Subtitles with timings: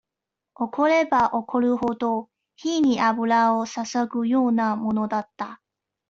[0.55, 5.61] 怒れば怒るほど、火に油を注ぐようなものだった。